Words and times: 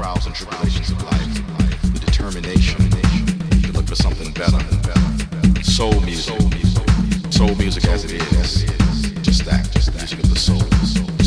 trials 0.00 0.24
and 0.24 0.34
tribulations 0.34 0.90
of 0.90 1.02
life, 1.02 1.92
the 1.92 2.00
determination 2.00 2.88
to 3.62 3.70
look 3.72 3.86
for 3.86 3.94
something 3.94 4.32
better. 4.32 4.58
Soul 5.62 6.00
music, 6.00 6.40
soul 7.30 7.54
music 7.56 7.84
as 7.84 8.06
it 8.06 8.12
is, 8.12 8.62
just 9.20 9.44
that, 9.44 9.70
just 9.72 9.92
music 9.92 10.18
of 10.20 10.30
the 10.30 10.38
soul. 10.38 11.19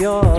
your 0.00 0.37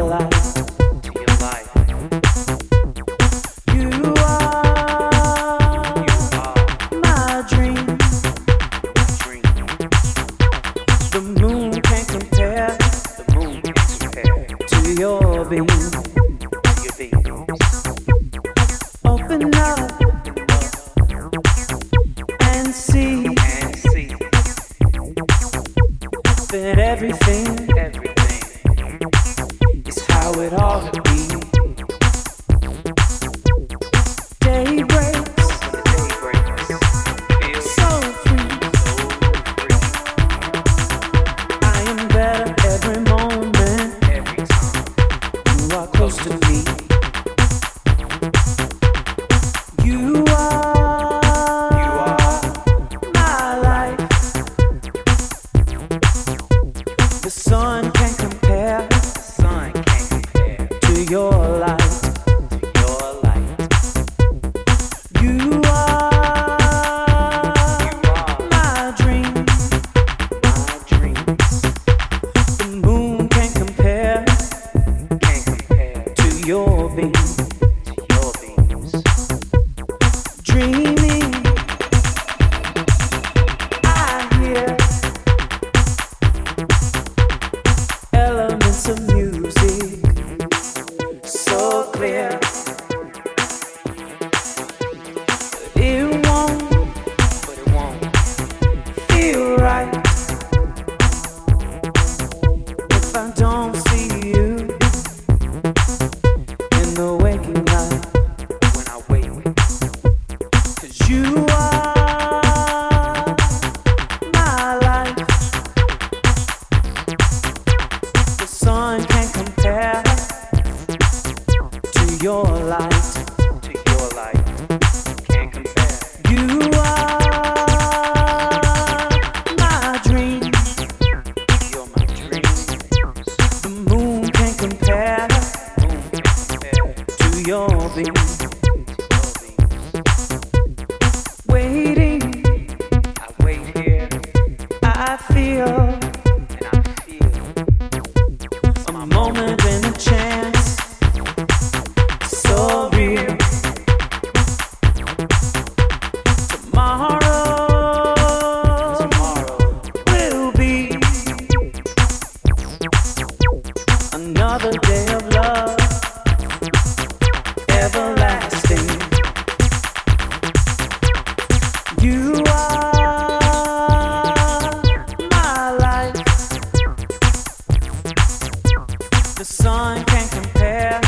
The 179.39 179.45
sun 179.45 180.03
can't 180.03 180.29
compare 180.31 180.99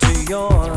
to 0.00 0.24
your 0.30 0.67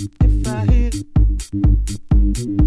if 0.00 0.46
I 0.46 0.64
hit. 0.66 2.59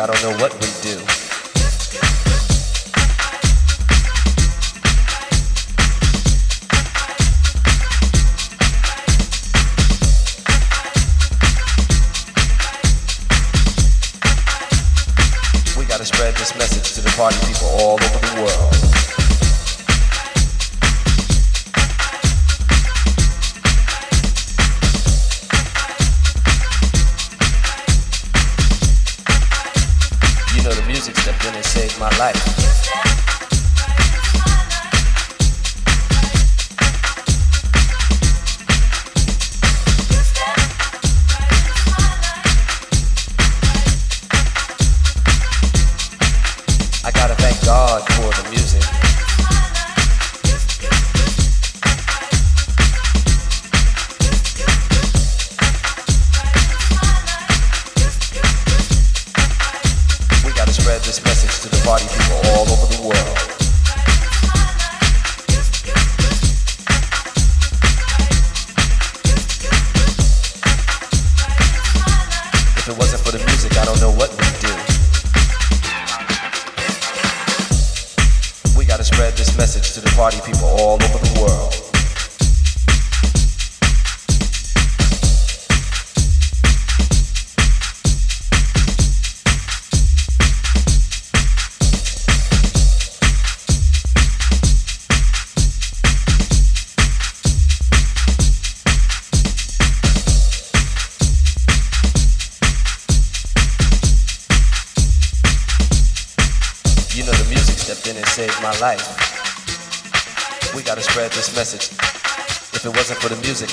I 0.00 0.06
don't 0.06 0.22
know 0.22 0.38
what 0.38 0.67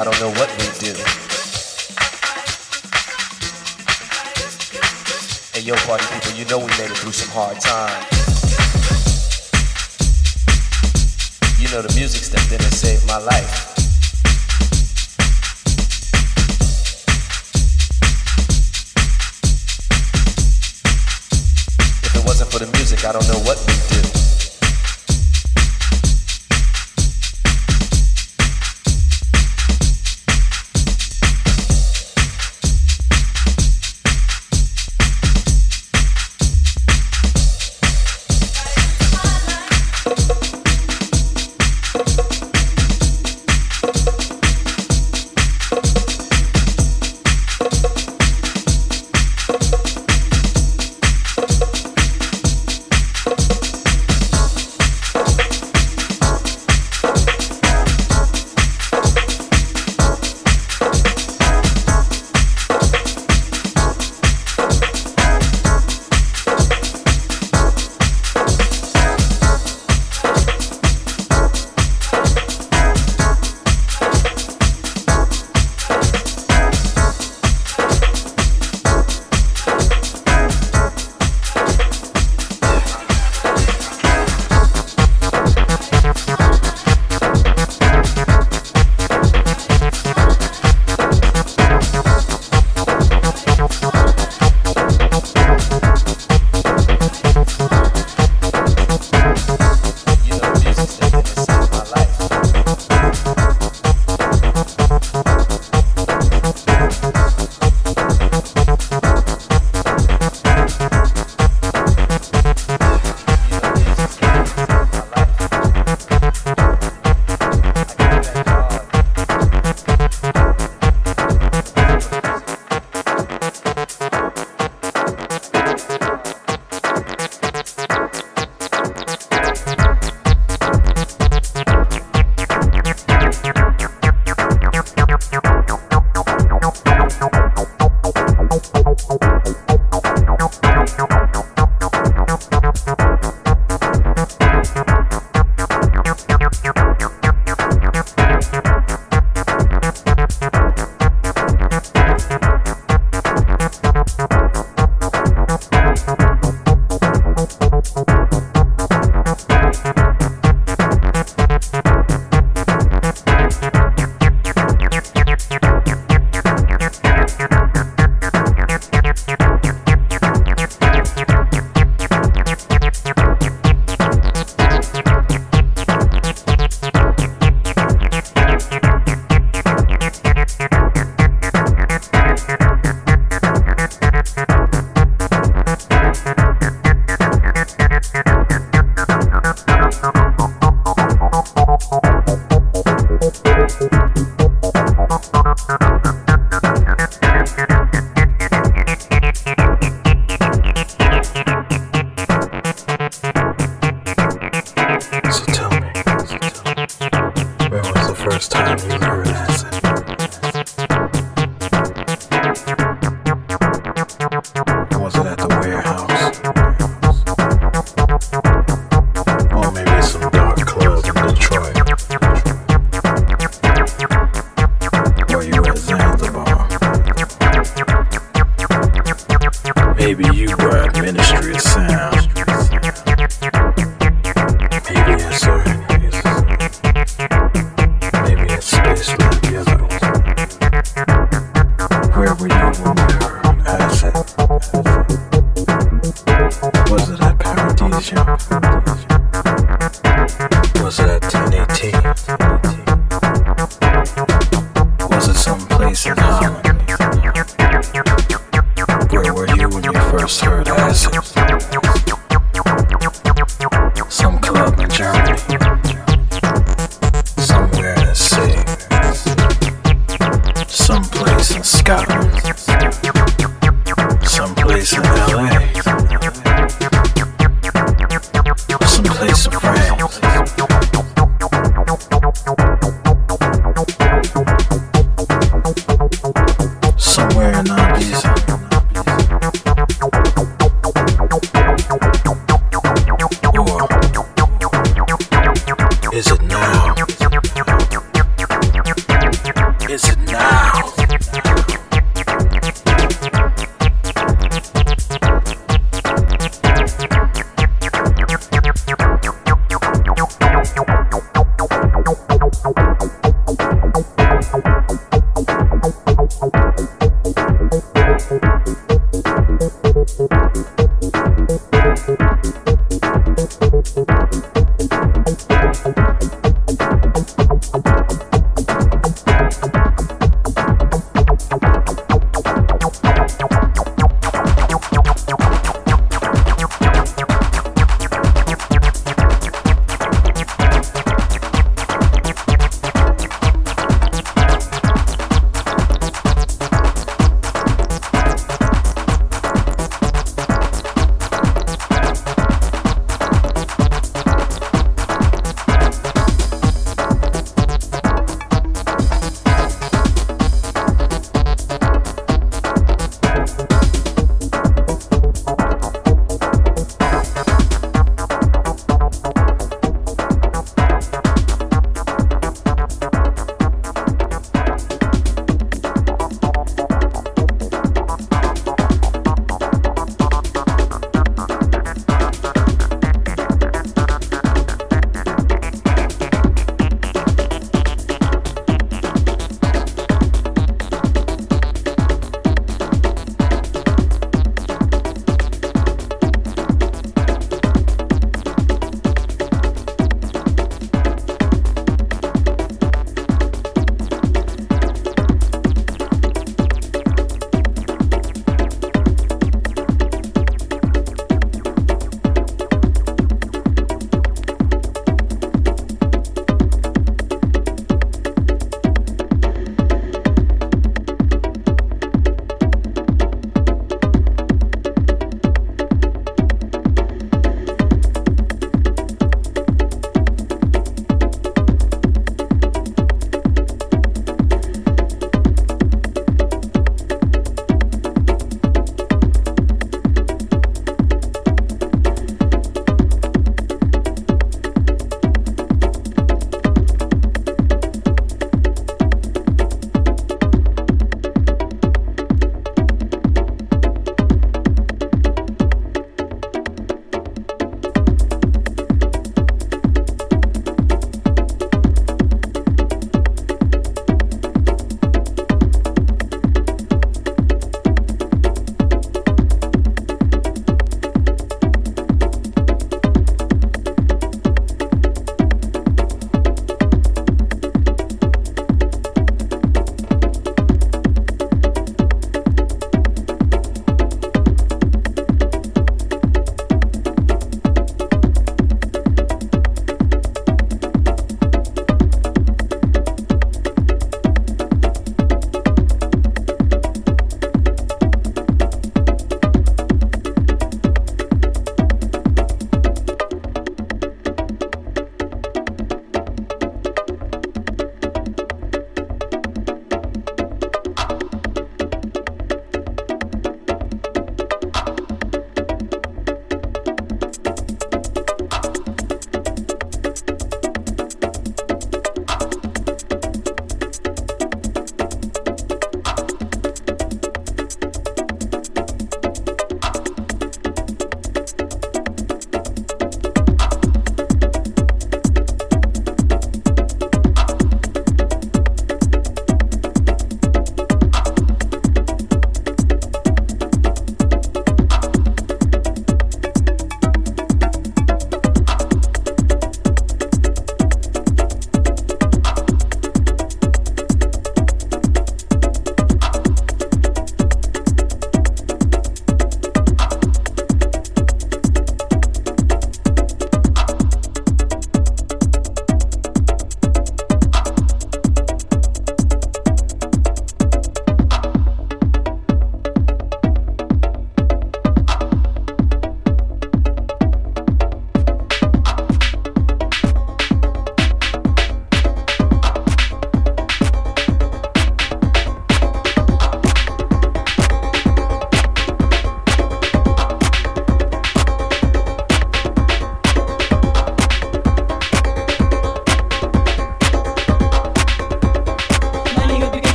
I 0.00 0.04
don't 0.04 0.18
know 0.18 0.30
what 0.30 0.48
we'd 0.52 0.78
do. 0.80 0.94
Hey, 5.52 5.60
yo, 5.60 5.74
party 5.84 6.06
people, 6.14 6.38
you 6.38 6.46
know 6.46 6.58
we 6.58 6.70
made 6.78 6.90
it 6.90 6.96
through 6.96 7.12
some 7.12 7.28
hard 7.32 7.60
times. 7.60 8.06
You 11.60 11.68
know 11.68 11.82
the 11.82 11.92
music 11.94 12.22
stepped 12.22 12.52
in 12.52 12.62
and 12.62 12.72
saved 12.72 13.06
my 13.06 13.18
life. 13.18 13.76
If 22.04 22.14
it 22.14 22.24
wasn't 22.24 22.50
for 22.50 22.58
the 22.58 22.70
music, 22.78 23.04
I 23.04 23.12
don't 23.12 23.28
know 23.28 23.40
what 23.40 23.79